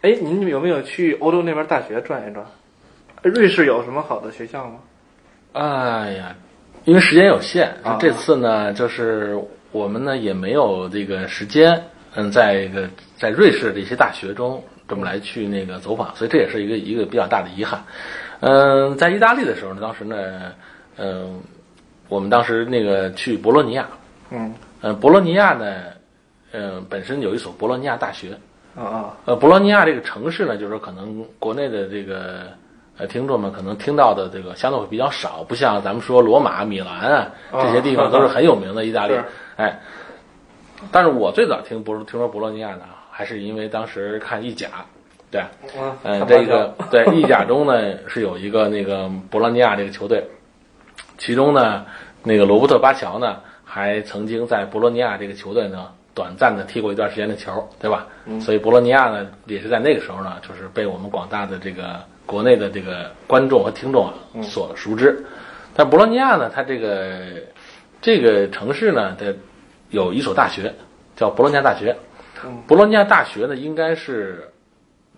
[0.00, 2.44] 哎，您有没有去欧洲那边大学转一转？
[3.22, 4.78] 瑞士有什么好的学校吗？
[5.52, 6.34] 哎呀，
[6.86, 9.38] 因为时间有限，啊这次呢，就是
[9.72, 17.84] 我们呢也没有这个时间，嗯，在一个在瑞士的一些大学中这么来去那个走访，所以这也是一个一个比较大的遗憾。
[18.40, 20.52] 嗯，在意大利的时候呢，当时呢，
[20.96, 21.38] 嗯，
[22.08, 23.86] 我们当时那个去博洛尼亚，
[24.30, 25.82] 嗯嗯，博洛尼亚呢，
[26.52, 28.36] 嗯，本身有一所博洛尼亚大学，
[28.76, 29.16] 啊啊。
[29.24, 32.46] 呃，博洛尼亚这个城市呢，就是说可能国内的这个
[32.98, 39.14] 呃听众们可能听到的这个相对会比较少，不像咱们说罗马、米兰啊啊这些地方都是很有名的意大利。
[39.14, 39.24] 是。
[39.56, 39.80] 哎，
[40.90, 44.68] 但是我最早听博听说博洛尼亚呢，还是因为当时看意甲，
[45.30, 45.42] 对，
[45.78, 50.24] 嗯嗯，这个 对意甲中呢是有一个那个博洛尼亚这个球队，
[51.18, 51.84] 其中呢
[52.22, 58.06] 那个罗伯特巴乔呢还曾经在博洛尼亚这个球队呢短暂的踢过一段时间的球，对吧？
[58.40, 65.24] 所以博洛尼亚呢，也是在那个时候呢，就是被我们广大的这个国内的这个观众和听众啊所熟知。
[65.74, 67.18] 但博洛尼亚呢，它这个
[68.02, 69.26] 这个城市呢，它
[69.90, 70.74] 有一所大学
[71.16, 71.96] 叫博洛尼亚大学。
[72.66, 74.50] 博洛尼亚大学呢，应该是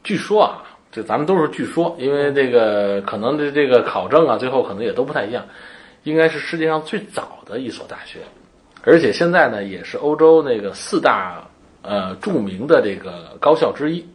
[0.04, 5.44] 据说啊，这咱们都是据说，因为这个可能这这个考证啊，最后可能也都不太一样。
[6.04, 8.18] 应该是世界上最早的一所大学，
[8.84, 11.42] 而且现在呢，也是欧洲那个四大
[11.82, 14.06] 呃著名的这个高校之一。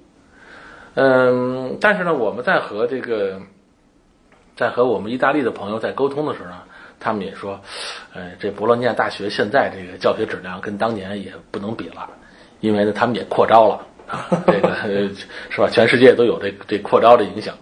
[0.95, 3.39] 嗯，但是呢，我们在和这个
[4.55, 6.57] 在和我们意大利的朋友在沟通的时候呢，
[6.99, 7.59] 他们也说，
[8.13, 12.09] 呃，这博洛尼亚大学现在这个教学质量跟当年也不能比了，
[12.59, 13.79] 因为呢，他们也扩招了，
[14.47, 14.75] 这个
[15.49, 15.69] 是吧？
[15.71, 17.55] 全世界都有这这扩招的影响。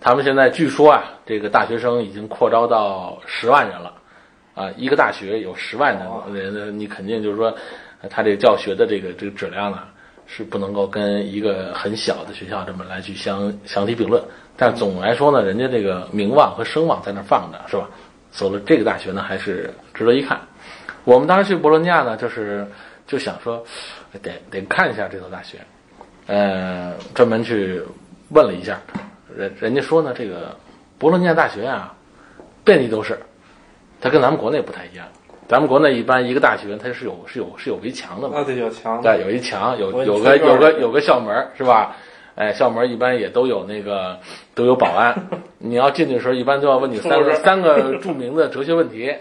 [0.00, 3.92] 他们现在据说啊，这个大学生已经扩招到十万人了，
[4.58, 5.96] 啊，一个大学有十万
[6.32, 7.56] 人，你肯定就是说，
[8.10, 9.84] 他这个教学的这个这个质量呢，
[10.26, 14.20] 是不能够跟一个很小的学校这么来去相相提并论。
[14.56, 17.88] 但总来说呢，人家这个名望和声望在那放着，是吧？
[18.32, 20.40] 走了这个大学呢，还是值得一看。
[21.04, 22.66] 我们当时去博洛尼亚呢，就是
[23.06, 23.64] 就想说，
[24.20, 25.58] 得得看一下这所大学，
[26.26, 27.80] 呃，专门去
[28.30, 28.80] 问了一下。
[29.36, 30.54] 人人家说呢，这个
[30.98, 31.94] 博洛尼亚大学啊，
[32.64, 33.18] 遍地都是，
[34.00, 35.06] 它跟咱们国内不太一样。
[35.48, 38.38] 咱们国内一般一个大学它是有是有是有围墙的嘛？
[38.38, 39.00] 啊，对，有墙。
[39.00, 41.96] 对，有一墙，有有个有个有个校门是吧？
[42.34, 44.18] 哎，校门一般也都有那个
[44.54, 45.14] 都有保安。
[45.56, 49.14] 你要进去的时候，一般都要问你三个三个著名的哲学问题：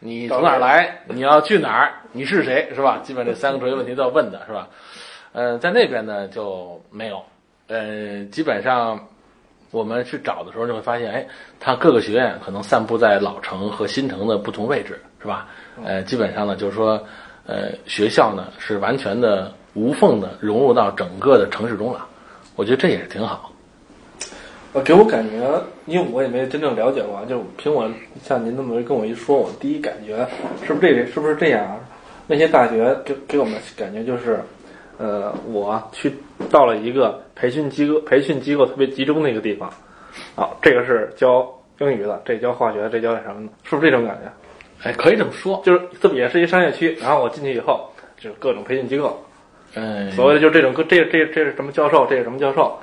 [0.00, 1.02] 你从哪儿来？
[1.08, 1.92] 你要去哪儿？
[2.12, 2.70] 你是谁？
[2.74, 3.00] 是吧？
[3.02, 4.68] 基本这三个哲学问题都要问的是吧？
[5.34, 7.22] 嗯，在那边呢就没有，
[7.68, 8.98] 呃，基本上。
[9.76, 11.26] 我们去找的时候就会发现，哎，
[11.60, 15.48] 它各个学院可能散布在老城和新城的不同位置，是吧？
[15.84, 16.98] 呃，基本上呢，就是说，
[17.44, 22.06] 呃，学校呢是完全的无缝的融入到整个的城市中了。
[22.54, 23.52] 我觉得这也是挺好。
[24.72, 27.86] 呃，给我感觉，因为我也没真正了解过，就凭我
[28.24, 30.26] 像您这么跟我一说，我第一感觉
[30.66, 31.78] 是不是这是不是这样？
[32.26, 34.40] 那些大学给给我们感觉就是。
[34.98, 36.12] 呃，我去
[36.50, 39.68] 到了一个培训机构，培训机构特别集中的一个地方，
[40.34, 41.46] 啊，这个是教
[41.78, 44.32] 英语的，这教化学，这教什么的，是不是这种感觉？
[44.88, 49.22] 哎，可以这么说，就是这也是一商业区，然后我进去以后，就是各种培训机构，
[49.74, 52.78] 嗯，所谓的就这种，这这这是什么教授，这是什么教授，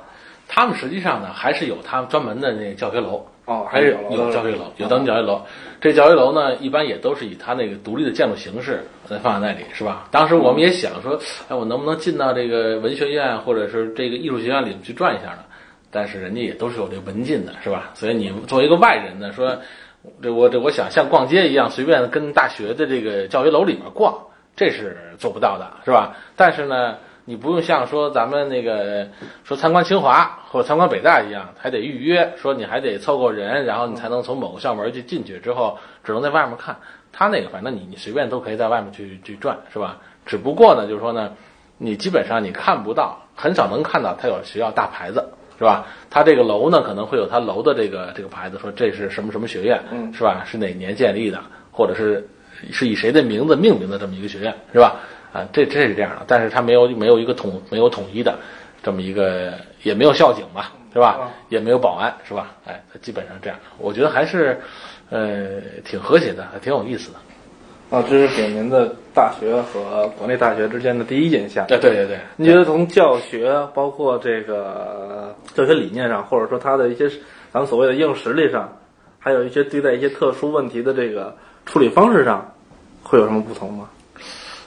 [0.48, 3.26] 他们实际上呢，还是有他们专门的那个教学楼。
[3.46, 5.42] 哦，还是有有教学楼，有当地教学楼。
[5.80, 10.08] 这教学楼呢，一般也都是以它那个独立的建筑形式再放在那里，是吧？
[10.10, 15.44] 当时我们也想说，哎，我能不能进到这个文学院或者是这个艺术学院里面去转一下呢？
[15.90, 17.90] 但是人家也都是有这文禁的，是吧？
[17.92, 19.54] 所以你作为一个外人呢，说
[20.22, 24.16] 这我这我想像逛街一样随便跟大学的这个教学楼里面逛，
[24.56, 26.16] 这是做不到的，是吧？
[26.34, 26.96] 但是呢。
[27.26, 29.08] 你不用像说咱们那个
[29.44, 36.76] 说参观清华或者参观北大一样，还得预约，说你还得凑够人，然后你才能从某个校门去进去，之后只能在外面看。
[37.12, 39.98] 他那个反正你你随便都可以在外面去去转，是吧？
[40.26, 41.32] 只不过呢，就是说呢，
[41.78, 45.24] 你基本上你看不到，很少能看到他有学校大牌子，
[45.56, 45.86] 是吧？
[46.10, 49.80] 他这个楼呢可能会有他楼的这个这个牌子，说这是什么什么学院，
[50.12, 50.42] 是吧？
[50.44, 52.28] 是哪年建立的，或者是
[52.72, 54.96] 是以谁的名字命名的这么一个学院，是吧？
[55.34, 58.38] 啊，这这是这样的，但是它没有没有一个统没有统一的
[58.84, 61.28] 这么一个，也没有校警嘛，是吧？
[61.48, 62.52] 也没有保安，是吧？
[62.64, 64.60] 哎，它基本上这样，我觉得还是
[65.10, 67.18] 呃挺和谐的，还挺有意思的。
[67.90, 71.66] 啊，这是给您的大学和国内大学之间的第一印象。
[71.66, 77.08] 对对对对，你觉得从教学，包括这个教学理念上，或者说他的一些
[77.52, 78.72] 咱们所谓的硬实力上，
[79.18, 82.54] 还有一些对待一些特殊问题的这个处理方式上，
[83.02, 83.88] 会有什么不同吗？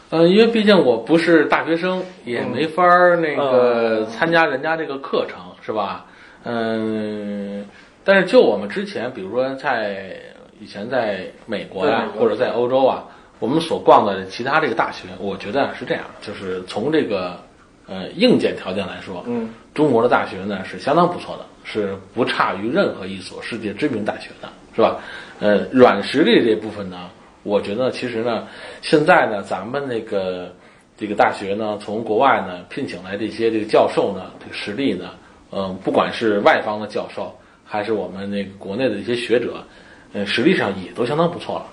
[0.09, 6.05] 嗯，因为毕竟我不是大学生，也没法儿那个参加人家这个课程，是吧？
[6.45, 7.65] 嗯，
[8.05, 10.15] 但是就我们之前，比如说在
[10.61, 13.03] 以前在美国呀，或者在欧洲啊，
[13.39, 17.37] 我们所逛的其他这个大学，我觉得是这样，就是从这个
[17.85, 25.01] 呃硬件条件来说，嗯，中国的大学呢是相当不错的，是不差于任何一所世界知名大学的，是吧？
[25.41, 27.09] 呃，软实力这部分呢。
[27.47, 28.45] 我觉得其实呢，
[28.81, 30.53] 现在呢，咱们那个
[30.97, 35.11] 这个大学呢，从国外呢聘请来这些这个教授呢，这个实力呢，
[35.51, 37.33] 嗯，不管是外方的教授，
[37.63, 39.63] 还是我们那个国内的一些学者，
[40.11, 41.65] 嗯，实力上也都相当不错了。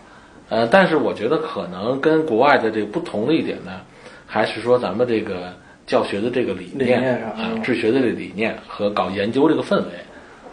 [0.51, 3.81] 呃，但是我觉得可能跟国外的这个不同的一点呢，
[4.27, 5.53] 还是说咱们这个
[5.87, 7.03] 教学的这个理念
[7.37, 9.91] 啊，治学的这个理念和搞研究这个氛围，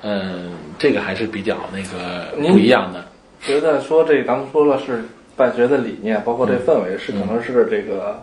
[0.02, 3.06] 嗯，这个还是比较那个不一样的。
[3.42, 5.04] 觉得说这咱们说了是
[5.36, 8.20] 办学的理念，包括这氛围是可能是这个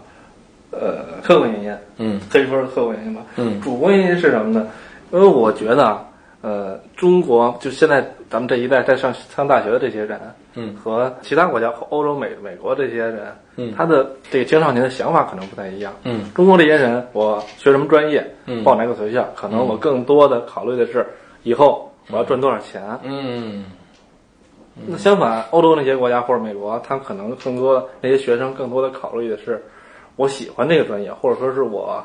[0.70, 3.22] 呃客观原因，嗯可以说是客观原因吧。
[3.36, 4.68] 嗯主观原因是什么呢？
[5.10, 6.04] 因为我觉得啊，
[6.42, 10.20] 呃，中国就现在咱们这一代在上上大学的这些人，
[10.54, 13.22] 嗯，和其他国家、欧洲、美美国这些人，
[13.56, 15.92] 嗯他的这个青少年的想法可能不太一样。
[16.04, 21.04] 嗯中国这些人，我学什么专业，嗯报哪个学校，可能我更多的考虑的是
[21.42, 22.82] 以后我要赚多少钱。
[23.02, 23.64] 嗯
[24.86, 29.62] 那相反，欧洲那些国家或者美国，他可能更多那些学生更多的考虑的是，
[30.16, 32.04] 我喜欢这个专业，或者说是我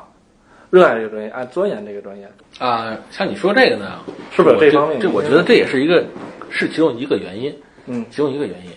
[0.70, 4.00] 热爱这个专业，爱钻研这个专业，啊，像你说这个呢，
[4.32, 6.04] 是不是有这方面这我觉得这也是一个
[6.50, 7.54] 是其中一个原因，
[7.86, 8.72] 嗯其中一个原因。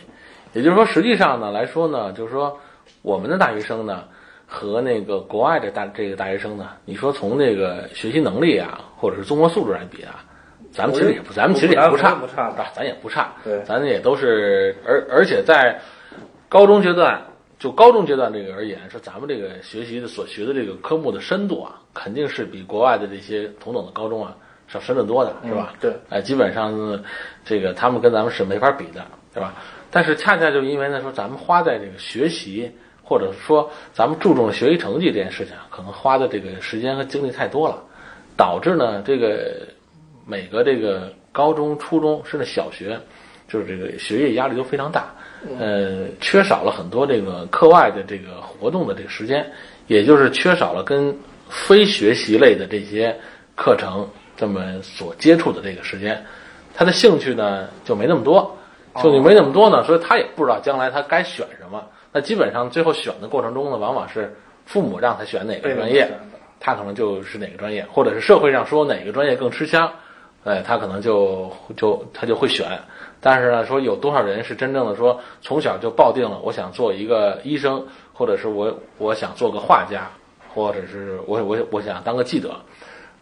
[0.53, 2.57] 也就是说，实际上呢来说呢，就是说
[3.01, 4.03] 我们的大学生呢
[4.45, 10.23] 和那个国外的大这个大学生呢，你说从这个学习能力啊，或者是综合素质来比啊，
[10.77, 15.79] 咱们其实也不，咱们其实也不差，不差啊，咱也不差，对咱也都是，而而且在
[16.47, 17.19] 高中阶段，
[17.57, 24.35] 就高中阶段这个而言，说咱们这个学习的所学的这个科目的深度啊，肯定是比国外的这些同等的高中啊
[24.67, 25.73] 是要深得多的，是吧？
[25.73, 27.03] 嗯对，哎，基本上，
[27.43, 29.03] 这个他们跟咱们是没法比的，
[29.33, 29.55] 对吧？
[29.89, 32.71] 但是恰恰就因为呢，说咱们花在这个学习，
[33.01, 37.81] 或者说咱们注重学习成绩这件事情啊，可能花的这个时间和精力太多了，
[38.35, 39.65] 导致呢这个
[40.27, 42.99] 每个这个高中、初中甚至小学，
[43.47, 45.05] 就是这个学业压力都非常大，
[45.57, 49.49] 呃，缺少了很多这个课外的这个活动的这个时间，
[49.87, 51.17] 也就是缺少了跟
[51.49, 53.17] 非学习类的这些
[53.55, 54.05] 课程
[54.35, 56.25] 这么所接触的这个时间，
[56.75, 58.57] 他的兴趣呢就没那么多，
[58.97, 61.81] 兴趣没那么多呢，所以他也不知道将来他该选什么。
[62.11, 66.11] 那基本上最后选的过程中呢，往往是父母让他选哪个专业，
[66.59, 69.89] 他可能就是哪个专业，或者是社会上说哪个专业更吃香，
[70.43, 72.65] 哎，他可能就就他就会选。
[73.19, 80.09] 但是呢，说有多少人是真正的说从小就抱定了我想做一个医生，或者是我我想做个画家，
[80.53, 82.55] 或者是我我我想当个记者，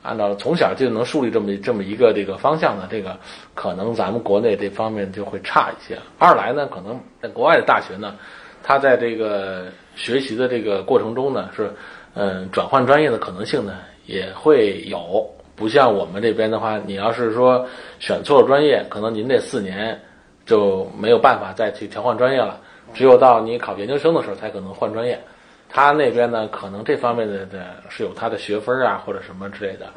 [0.04, 3.18] 按照从小就能树立这么这么一个这个方向呢，这个
[3.56, 5.98] 可能咱们国内这方面就会差一些。
[6.20, 8.14] 二来呢，可能在国外的大学呢，
[8.62, 11.74] 他在这个学习的这个过程中呢，是
[12.14, 13.74] 嗯转换专业的可能性呢
[14.06, 15.28] 也会有。
[15.56, 17.66] 不像我们这边的话，你要是说
[18.00, 20.00] 选错了专业，可能您这四年
[20.46, 22.60] 就没有办法再去调换专业了，
[22.94, 25.20] 只有到你考研究生的时候才可能换专业。
[25.68, 29.88] 他那边呢，可能这方面的的是有他的学分啊或者什么之类的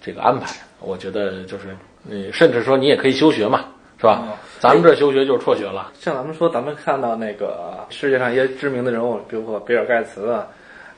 [0.00, 0.54] 这个安排。
[0.80, 3.64] 我觉得就是，你甚至说你也可以休学嘛，
[3.98, 4.22] 是吧？
[4.58, 5.90] 咱们这休学就是辍学了。
[5.98, 10.46] 像咱们说，咱们看到那个世界上一些知名的人物，比如说比尔盖茨啊，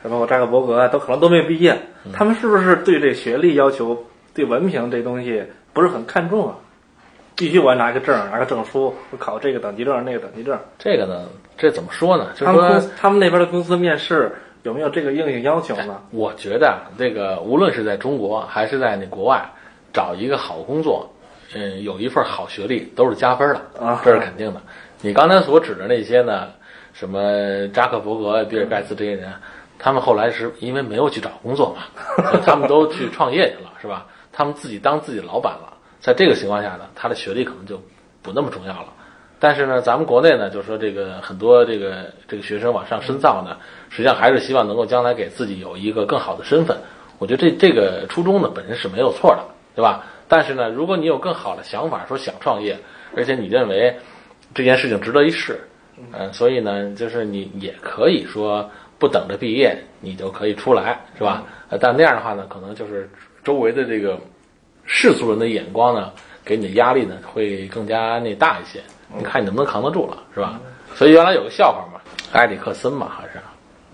[0.02, 1.76] 还包括扎克伯格啊，都可能都没有毕业。
[2.12, 6.56] 他们是不是对这学历要求、对文凭这东西不是很看重啊？
[7.36, 10.58] 必须我要拿个证，拿个证书，我考这个等级证，那个等级证。
[10.76, 11.26] 这个呢，
[11.56, 12.30] 这怎么说呢？
[12.34, 14.32] 就是说他们公，他们那边的公司面试
[14.64, 16.02] 有没有这个硬性要求呢？
[16.10, 19.48] 我觉得啊这个无论是在中国还是在那国外，
[19.92, 21.08] 找一个好工作，
[21.54, 24.60] 嗯，有一份好学历都是加分的啊这是肯定的。
[25.00, 26.48] 你刚才所指的那些呢，
[26.92, 29.32] 什么扎克伯格、比尔盖茨这些人，
[29.78, 31.82] 他们后来是因为没有去找工作嘛，
[32.44, 34.06] 他们都去创业去了，是吧？
[34.32, 35.72] 他们自己当自己老板了。
[36.00, 37.80] 在这个情况下呢，他的学历可能就
[38.22, 38.92] 不那么重要了。
[39.40, 43.56] 但是呢，咱们国内呢，就是说这个很多这个这个学生往上深造呢，
[43.88, 46.76] 实际上还是希望能够将来给自己有一个更好的身份。
[47.18, 50.04] 我觉得这这个初衷呢本身是没有错的，对吧？
[50.28, 52.76] 但是呢，如果你有更好的想法，说想创业，
[53.16, 53.96] 而且你认为
[54.54, 55.60] 这件事情值得一试，
[56.12, 58.68] 嗯、所以呢，就是你也可以说
[58.98, 61.44] 不等着毕业，你就可以出来，是吧？
[61.68, 63.08] 呃，但那样的话呢，可能就是
[63.44, 64.18] 周围的这个
[64.84, 66.10] 世俗人的眼光呢，
[66.44, 68.80] 给你的压力呢会更加那大一些。
[69.16, 70.60] 你看你能不能扛得住了，是吧？
[70.94, 72.00] 所以原来有个笑话嘛，
[72.32, 73.40] 埃里克森嘛，还是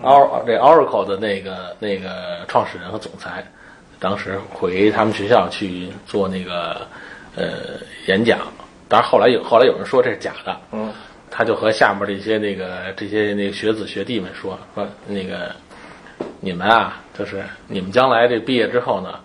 [0.02, 3.44] Or 这 Oracle 的那个那个创始人和总裁，
[4.00, 6.86] 当时回他们学校去做那个
[7.36, 8.40] 呃演讲，
[8.88, 10.92] 当然后来有后来有人说这是假的，嗯，
[11.36, 15.50] 他就和下面这些那个这些那个学子学弟们说说那个
[16.38, 19.18] 你们啊，就是你们将来这毕业之后呢，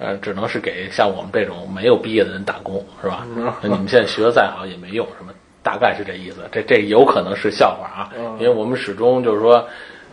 [0.00, 3.24] 呃，只能是给像我们这种没有毕业的人打工，是吧？
[3.62, 5.32] 那你们现在学的再好也没用，什么？
[5.62, 6.40] 大概是这意思。
[6.50, 8.10] 这这有可能是笑话啊，
[8.40, 9.64] 因为我们始终就是说，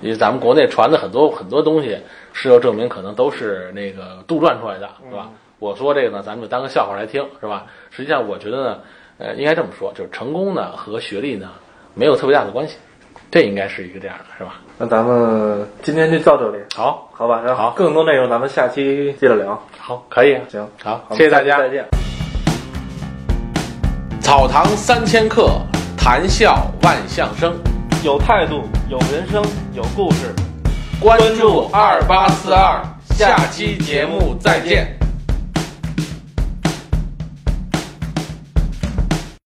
[0.02, 1.98] 因为咱们国内传的很多很多东西，
[2.32, 5.32] 事后证明可能都是那个杜撰出来的，是吧？
[5.58, 7.66] 我说这个呢，咱们就当个笑话来听，是吧？
[7.90, 8.80] 实际上，我觉得呢，
[9.20, 11.50] 呃，应该这么说，就是成功呢和学历呢
[11.94, 12.78] 没有特别大的关系，
[13.30, 14.62] 这应该是一个这样的，是吧？
[14.78, 17.42] 那咱们今天就到这里，好，好吧？
[17.46, 19.62] 然后好更多内容咱们下期接着聊。
[19.78, 21.70] 好，可以，行，好，谢谢大家再。
[21.70, 21.86] 见。
[24.22, 25.50] 草堂三千客，
[25.98, 27.54] 谈笑万象生。
[28.04, 29.44] 有态度，有人生，
[29.74, 30.34] 有故事。
[31.02, 32.82] 关注二八四二，
[33.16, 34.99] 下期节目再见。